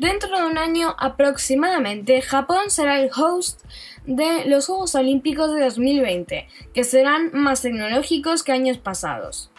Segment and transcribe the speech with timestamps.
[0.00, 3.60] Dentro de un año aproximadamente, Japón será el host
[4.06, 9.50] de los Juegos Olímpicos de 2020, que serán más tecnológicos que años pasados.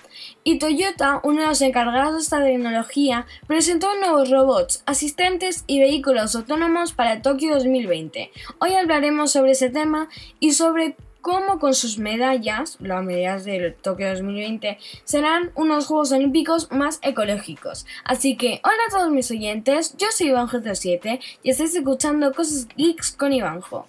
[0.43, 6.35] Y Toyota, uno de los encargados de esta tecnología, presentó nuevos robots, asistentes y vehículos
[6.35, 8.31] autónomos para Tokio 2020.
[8.57, 14.09] Hoy hablaremos sobre ese tema y sobre cómo con sus medallas, las medallas del Tokio
[14.09, 17.85] 2020, serán unos Juegos Olímpicos más ecológicos.
[18.03, 23.11] Así que, hola a todos mis oyentes, yo soy Ivanjo07 y estáis escuchando Cosas Geeks
[23.13, 23.87] con Ivanjo.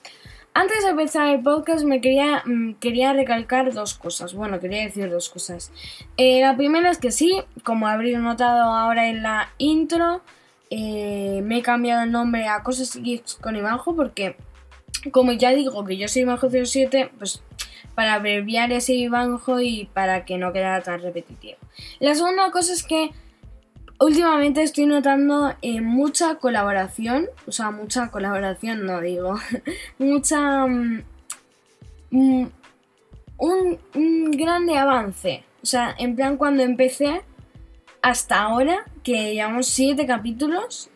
[0.55, 4.35] Antes de empezar el podcast me quería, mm, quería recalcar dos cosas.
[4.35, 5.73] Bueno, quería decir dos cosas.
[6.19, 10.21] Eh, la primera es que sí, como habréis notado ahora en la intro,
[10.69, 14.37] eh, me he cambiado el nombre a Cosas Geeks con Ivanjo porque,
[15.13, 17.43] como ya digo que yo soy Ivanjo07, pues
[17.95, 21.59] para abreviar ese Ivanjo y para que no quedara tan repetitivo.
[22.01, 23.11] La segunda cosa es que
[24.01, 29.39] últimamente estoy notando eh, mucha colaboración, o sea, mucha colaboración, no digo,
[29.99, 30.67] mucha...
[30.67, 31.03] Mm,
[32.11, 32.47] mm,
[33.39, 35.43] un, un, grande avance.
[35.63, 37.23] O sea, en plan cuando empecé
[38.01, 40.91] hasta ahora, que llevamos siete capítulos,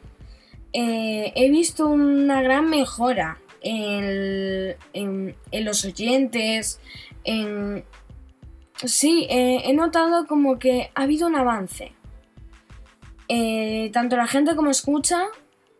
[0.73, 6.81] eh, he visto una gran mejora en, los oyentes,
[7.25, 7.85] en...
[8.85, 11.93] Sí, eh, he notado como que ha habido un avance.
[13.29, 15.25] Eh, tanto la gente como escucha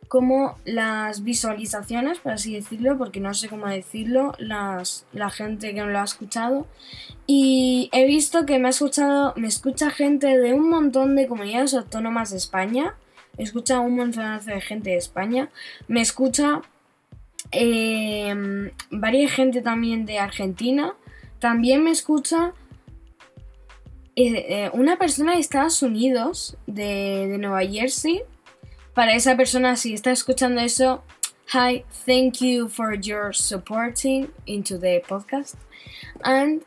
[0.09, 5.89] como las visualizaciones, por así decirlo, porque no sé cómo decirlo, la gente que no
[5.89, 6.67] lo ha escuchado.
[7.27, 11.75] Y he visto que me ha escuchado, me escucha gente de un montón de comunidades
[11.75, 12.95] autónomas de España.
[13.37, 15.51] Escucha un montón de gente de España.
[15.89, 16.63] Me escucha
[17.53, 20.95] eh, varias gente también de Argentina.
[21.39, 22.55] También me escucha
[24.17, 28.23] eh, una persona de Estados Unidos, de, Nueva Jersey.
[28.95, 31.05] Para esa persona, si está escuchando eso,
[31.53, 35.57] hi, thank you for your supporting into the podcast.
[36.23, 36.63] And,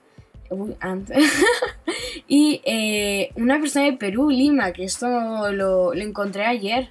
[2.28, 6.90] y eh, una persona de Perú, Lima, que esto lo, lo, encontré ayer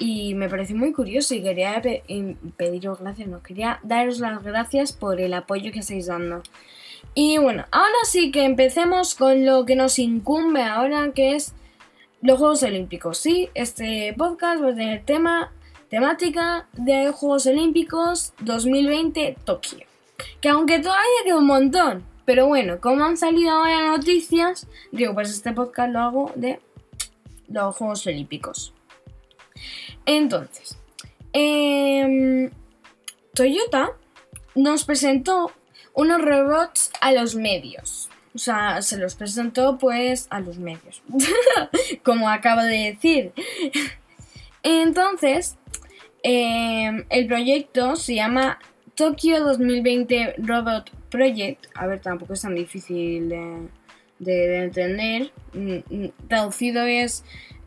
[0.00, 1.80] y me pareció muy curioso y quería
[2.56, 6.42] pediros gracias, no, quería daros las gracias por el apoyo que estáis dando.
[7.14, 11.52] Y bueno, ahora sí que empecemos con lo que nos incumbe ahora, que es
[12.22, 13.18] los Juegos Olímpicos.
[13.18, 15.52] Sí, este podcast va a tener tema,
[15.90, 19.80] temática de Juegos Olímpicos 2020 Tokio.
[20.40, 25.28] Que aunque todavía queda un montón, pero bueno, como han salido ahora noticias, digo, pues
[25.30, 26.58] este podcast lo hago de
[27.48, 28.72] los Juegos Olímpicos.
[30.06, 30.78] Entonces,
[31.32, 32.50] eh,
[33.34, 33.92] Toyota
[34.54, 35.52] nos presentó
[35.94, 38.08] unos robots a los medios.
[38.34, 41.02] O sea, se los presentó pues a los medios.
[42.04, 43.32] Como acabo de decir.
[44.62, 45.56] Entonces,
[46.22, 48.58] em, el proyecto se llama
[48.94, 51.66] Tokyo 2020 Robot Project.
[51.74, 53.28] A ver, tampoco es tan difícil
[54.18, 55.32] de, entender.
[55.52, 57.24] Mm, mm, traducido es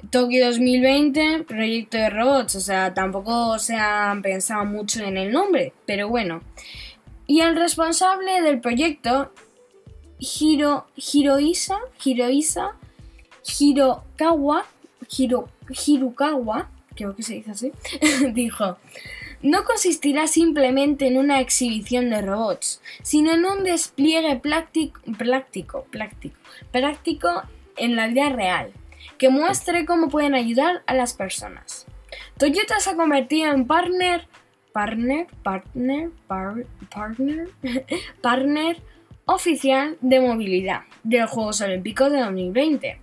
[0.09, 2.55] Tokyo 2020 Proyecto de Robots.
[2.55, 5.73] O sea, tampoco se han pensado mucho en el nombre.
[5.85, 6.41] Pero bueno.
[7.25, 9.31] Y el responsable del proyecto,
[10.19, 12.75] Hiro, Hiroisa, Hiroisa,
[13.59, 14.65] Hirokawa,
[15.09, 17.71] Hiro, Hirokawa, creo que se dice así,
[18.33, 18.77] dijo,
[19.41, 26.37] no consistirá simplemente en una exhibición de robots, sino en un despliegue práctico, práctico, práctico,
[26.71, 27.29] práctico
[27.75, 28.71] en la vida real,
[29.17, 31.85] que muestre cómo pueden ayudar a las personas.
[32.37, 34.27] Toyota se ha convertido en partner
[34.73, 36.09] partner, partner,
[36.89, 37.49] partner,
[38.21, 38.81] partner
[39.25, 42.99] oficial de movilidad de los Juegos Olímpicos de 2020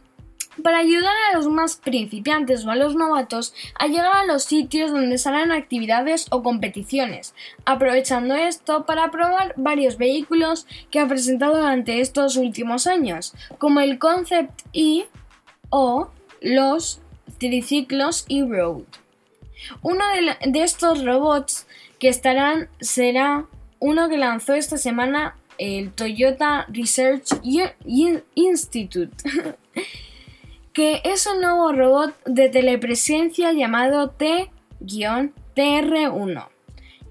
[0.63, 4.91] para ayudar a los más principiantes o a los novatos a llegar a los sitios
[4.91, 7.35] donde salen actividades o competiciones,
[7.65, 13.99] aprovechando esto para probar varios vehículos que ha presentado durante estos últimos años, como el
[13.99, 15.07] Concept E
[15.71, 16.11] o
[16.41, 17.01] los
[17.39, 18.85] triciclos E-Road.
[19.83, 20.05] Uno
[20.45, 21.67] de, estos robots
[21.99, 23.47] que estarán será
[23.79, 27.41] uno que lanzó esta semana el Toyota Research
[28.35, 29.17] Institute,
[30.73, 34.51] que es un nuevo robot de telepresencia llamado T-TR1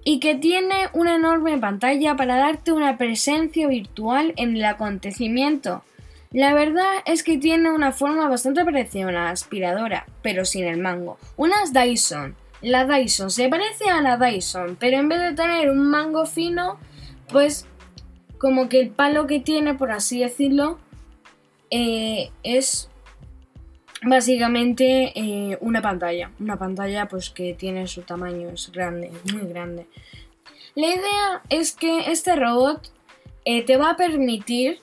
[0.04, 5.84] y que tiene una enorme pantalla para darte una presencia virtual en el acontecimiento.
[6.32, 10.78] La verdad es que tiene una forma bastante parecida a una aspiradora, pero sin el
[10.78, 11.18] mango.
[11.38, 12.36] Unas Dyson.
[12.62, 16.78] La Dyson se parece a la Dyson, pero en vez de tener un mango fino,
[17.30, 17.66] pues
[18.38, 20.78] como que el palo que tiene, por así decirlo,
[21.72, 22.92] eh, es
[24.04, 26.32] básicamente eh, una pantalla.
[26.40, 29.88] Una pantalla pues que tiene su tamaño, es grande, muy grande.
[30.76, 32.92] La idea es que este robot
[33.46, 34.80] eh, te va a permitir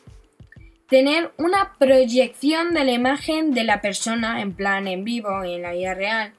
[0.88, 5.62] tener una proyección de la imagen de la persona en plan en vivo y en
[5.62, 6.32] la vida real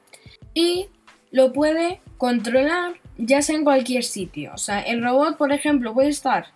[0.54, 0.88] y
[1.32, 4.52] lo puede controlar ya sea en cualquier sitio.
[4.54, 6.48] O sea, el robot, por ejemplo, puede estar,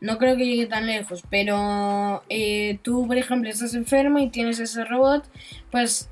[0.00, 4.58] no creo que llegue tan lejos, pero eh, tú, por ejemplo, estás enfermo y tienes
[4.58, 5.24] ese robot,
[5.70, 6.08] pues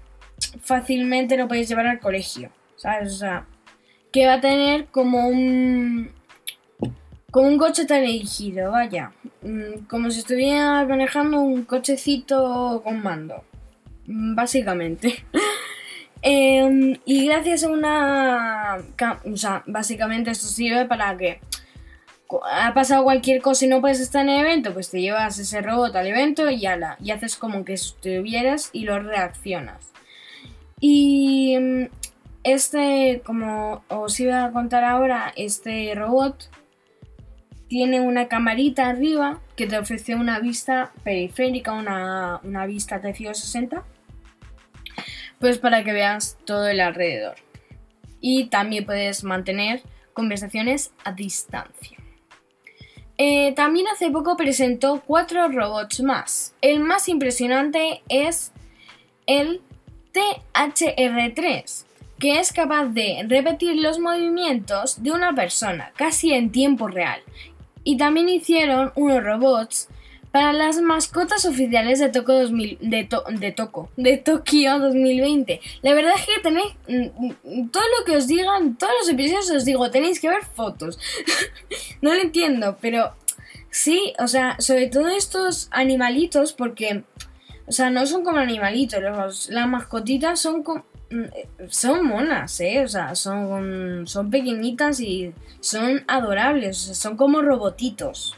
[0.62, 3.14] fácilmente lo puedes llevar al colegio, ¿sabes?
[3.14, 3.46] O sea,
[4.12, 6.12] que va a tener como un,
[7.30, 9.12] con un coche tan elegido, vaya.
[9.42, 13.44] Mm, como si estuviera manejando un cochecito con mando.
[14.06, 15.24] Mm, básicamente.
[16.20, 18.78] Em, y gracias a una...
[19.24, 21.40] O sea, básicamente esto sirve para que...
[22.52, 25.62] Ha pasado cualquier cosa y no puedes estar en el evento, pues te llevas ese
[25.62, 29.92] robot al evento y ala, y haces como que estuvieras y lo reaccionas.
[30.80, 31.84] Y mm,
[32.42, 36.50] este, como os iba a contar ahora, este robot
[37.68, 43.84] tiene una camarita arriba que te ofrece una vista periférica, una, vista 360,
[45.38, 47.36] pues para que veas todo el alrededor.
[48.20, 49.82] Y también puedes mantener
[50.14, 51.98] conversaciones a distancia.
[53.18, 56.54] Eh, también hace poco presentó cuatro robots más.
[56.60, 58.52] El más impresionante es
[59.26, 59.60] el
[60.12, 61.84] THR3,
[62.18, 67.20] que es capaz de repetir los movimientos de una persona casi en tiempo real
[67.88, 69.88] y también hicieron unos robots
[70.30, 73.08] para las mascotas oficiales de, Toco 2000, de,
[73.38, 75.58] de, Toco, de Tokio 2020.
[75.80, 79.50] La verdad es que tenéis mm, mm, todo lo que os digan, todos los episodios
[79.50, 80.98] os digo, tenéis que ver fotos.
[82.02, 83.14] no lo entiendo, pero
[83.70, 87.04] sí, o sea, sobre todo estos animalitos, porque,
[87.66, 90.84] o sea, no son como animalitos, los, las mascotitas son como
[91.68, 92.82] son monas, ¿eh?
[92.84, 98.36] O sea, son, son pequeñitas y son adorables, son como robotitos.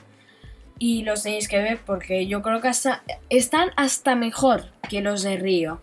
[0.79, 2.71] Y los tenéis que ver porque yo creo que
[3.29, 5.81] están hasta mejor que los de Río.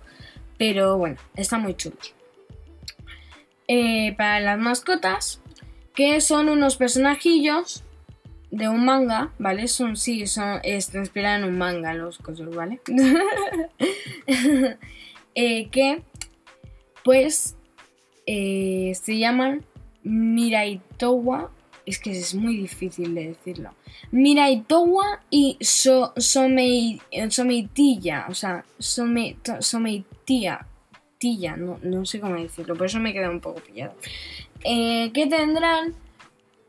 [0.57, 2.13] Pero bueno, están muy chulos.
[3.67, 5.41] Eh, para las mascotas,
[5.93, 7.83] que son unos personajillos
[8.49, 9.67] de un manga, ¿vale?
[9.67, 12.79] Son, sí, son, este, inspiran en un manga los cosas, ¿vale?
[15.35, 16.01] eh, que
[17.07, 17.55] pues
[18.25, 19.63] se llaman
[20.03, 21.49] Miraitowa,
[21.85, 23.73] es que es muy difícil de decirlo.
[24.11, 30.67] Miraitowa y so, Someitilla, o sea, some, Someitía,
[31.17, 33.93] tilla, no, no, sé cómo decirlo, por eso me queda un poco pillado.
[34.65, 35.93] Eh, que tendrán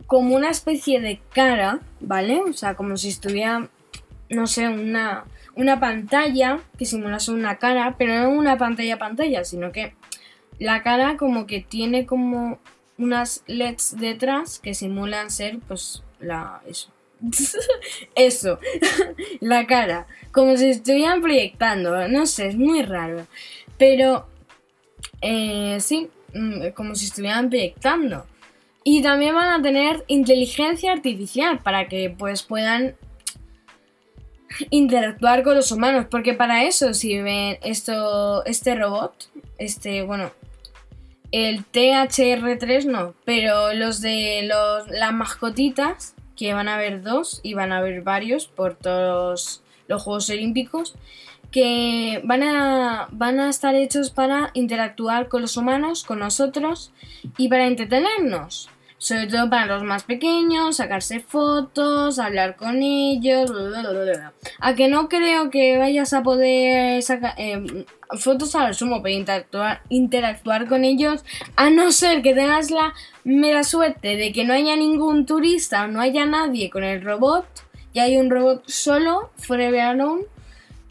[0.06, 2.42] como una especie de cara, ¿vale?
[2.42, 3.68] O sea, como si estuviera,
[4.30, 5.24] no sé, una,
[5.56, 9.97] una pantalla que simulase una cara, pero no una pantalla pantalla, sino que
[10.58, 12.58] la cara como que tiene como
[12.98, 16.90] unas LEDs detrás que simulan ser pues la eso.
[18.14, 18.58] eso,
[19.40, 23.26] la cara, como si estuvieran proyectando, no sé, es muy raro.
[23.76, 24.26] Pero
[25.20, 28.26] eh, sí, mm, como si estuvieran proyectando.
[28.84, 32.96] Y también van a tener inteligencia artificial para que pues puedan
[34.70, 40.32] interactuar con los humanos, porque para eso sirve esto, este robot, este, bueno,
[41.32, 47.54] el THR3 no, pero los de los, las mascotitas, que van a haber dos y
[47.54, 50.94] van a haber varios por todos los Juegos Olímpicos,
[51.50, 56.92] que van a, van a estar hechos para interactuar con los humanos, con nosotros
[57.36, 63.50] y para entretenernos sobre todo para los más pequeños, sacarse fotos, hablar con ellos,
[64.58, 67.86] a que no creo que vayas a poder sacar eh,
[68.18, 71.24] fotos a lo sumo, pero interactuar, interactuar con ellos,
[71.54, 75.88] a no ser que tengas la mera suerte de que no haya ningún turista o
[75.88, 77.46] no haya nadie con el robot,
[77.92, 80.24] y hay un robot solo, forever alone,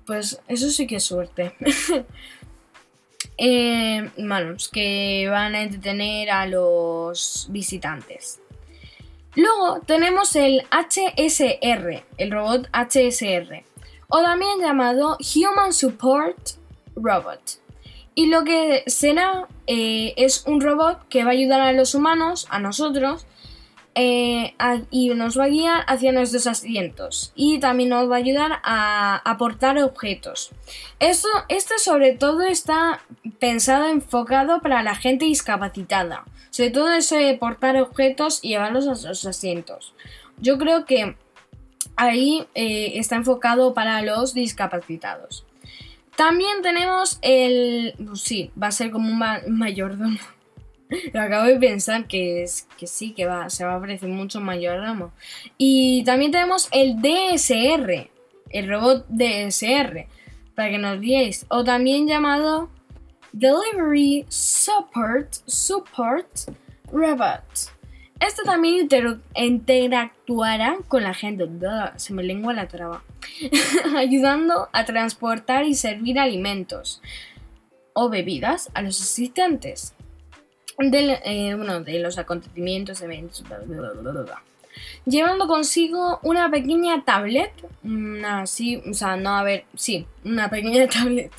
[0.06, 1.54] pues eso sí que es suerte.
[3.38, 4.10] eh,
[4.72, 8.40] que van a entretener a los visitantes.
[9.36, 13.64] Luego tenemos el HSR, el robot HSR,
[14.08, 16.58] o también llamado Human Support
[16.96, 17.60] Robot.
[18.16, 22.48] Y lo que será eh, es un robot que va a ayudar a los humanos,
[22.50, 23.28] a nosotros,
[24.00, 24.54] eh,
[24.92, 29.16] y nos va a guiar hacia nuestros asientos y también nos va a ayudar a
[29.26, 30.52] aportar objetos.
[31.00, 31.28] Esto,
[31.80, 33.02] sobre todo está
[33.40, 39.10] pensado, enfocado para la gente discapacitada, sobre todo eso de portar objetos y llevarlos a
[39.10, 39.96] los asientos.
[40.40, 41.16] Yo creo que
[41.96, 45.44] ahí eh, está enfocado para los discapacitados.
[46.16, 47.96] También tenemos el...
[48.14, 50.20] Sí, va a ser como un mayordomo.
[51.14, 54.40] Lo acabo de pensar que, es, que sí, que va, se va a parecer mucho
[54.40, 55.12] mayordomo.
[55.58, 58.10] Y también tenemos el DSR,
[58.50, 60.08] el robot DSR,
[60.56, 61.46] para que nos digáis.
[61.50, 62.70] O también llamado
[63.34, 66.52] Delivery Support, Support
[66.92, 67.78] Robot.
[68.20, 68.90] Este también
[69.36, 71.48] interactuará con la gente,
[71.98, 73.04] se me lengua la traba,
[73.96, 77.00] ayudando a transportar y servir alimentos
[77.94, 79.94] o bebidas a los asistentes
[80.78, 83.44] de, eh, bueno, de los acontecimientos, eventos,
[85.06, 87.52] llevando consigo una pequeña tablet,
[87.84, 91.32] una así, o sea, no a ver, sí, una pequeña tablet,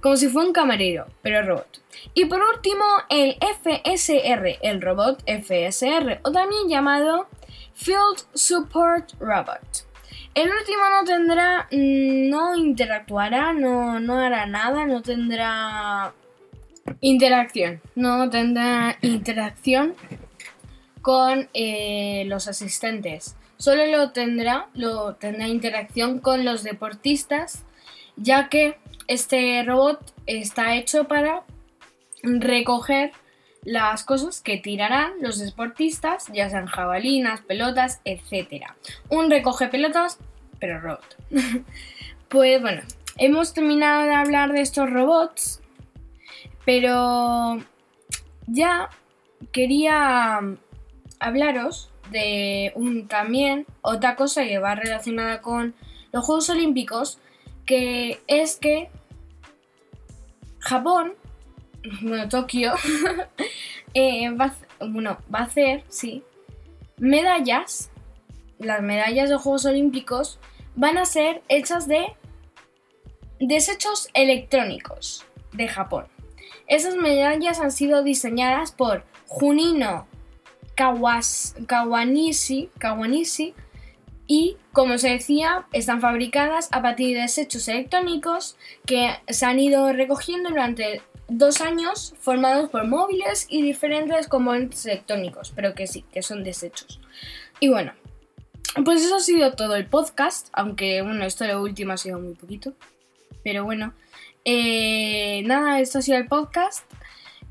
[0.00, 1.82] como si fuera un camarero, pero robot.
[2.14, 7.26] Y por último, el FSR, el robot FSR, o también llamado
[7.74, 9.86] Field Support Robot.
[10.34, 16.12] El último no tendrá, mm, no interactuará, no, no hará nada, no tendrá
[17.00, 19.94] interacción, no tendrá interacción
[21.02, 23.36] con eh, los asistentes.
[23.56, 27.64] Solo lo tendrá, lo tendrá interacción con los deportistas,
[28.16, 28.78] ya que
[29.08, 31.42] este robot está hecho para
[32.22, 33.12] recoger
[33.64, 38.64] las cosas que tirarán los deportistas, ya sean jabalinas, pelotas, etc.
[39.08, 40.18] Un recoge pelotas,
[40.60, 41.16] pero robot.
[42.28, 42.82] pues bueno,
[43.16, 45.60] hemos terminado de hablar de estos robots,
[46.68, 47.56] pero
[48.46, 48.90] ya
[49.52, 50.38] quería
[51.18, 55.74] hablaros de un también otra cosa que va relacionada con
[56.12, 57.20] los Juegos Olímpicos,
[57.64, 58.90] que es que
[60.58, 61.14] Japón,
[62.02, 62.74] bueno, Tokio,
[63.94, 66.22] eh, va, bueno, va a hacer, sí,
[66.98, 67.90] medallas,
[68.58, 70.38] las medallas de Juegos Olímpicos
[70.76, 72.04] van a ser hechas de
[73.40, 76.17] desechos electrónicos de Japón.
[76.68, 80.06] Esas medallas han sido diseñadas por Junino
[81.66, 82.70] Kawanishi,
[84.30, 89.90] y, como se decía, están fabricadas a partir de desechos electrónicos que se han ido
[89.94, 96.22] recogiendo durante dos años formados por móviles y diferentes componentes electrónicos, pero que sí, que
[96.22, 97.00] son desechos.
[97.58, 97.92] Y bueno,
[98.84, 102.34] pues eso ha sido todo el podcast, aunque bueno, esto de último ha sido muy
[102.34, 102.74] poquito,
[103.42, 103.94] pero bueno,
[104.44, 106.84] eh, nada, esto ha sido el podcast.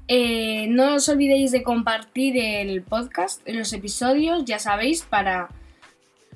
[0.07, 5.49] Eh, no os olvidéis de compartir el podcast, los episodios, ya sabéis, para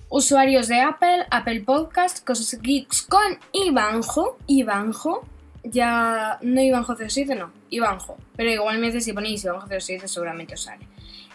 [0.09, 4.37] usuarios de Apple, Apple Podcast, Cosas Geeks con Ivanjo.
[4.45, 5.25] Ivanjo,
[5.63, 8.17] ya no Ivanjo 07, no, Ivanjo.
[8.35, 10.85] Pero igualmente si ponéis Ivanjo 07 seguramente os sale.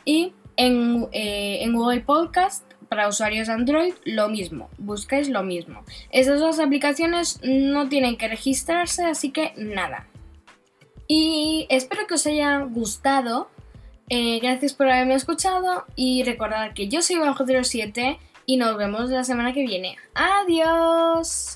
[0.05, 4.71] Y en, eh, en Google Podcast, para usuarios Android, lo mismo.
[4.79, 5.85] Buscáis lo mismo.
[6.11, 10.07] Esas dos aplicaciones no tienen que registrarse, así que nada.
[11.09, 13.49] Y espero que os haya gustado.
[14.09, 19.11] Eh, gracias por haberme escuchado y recordad que yo soy Bajo 07 y nos vemos
[19.11, 19.97] la semana que viene.
[20.15, 21.56] Adiós.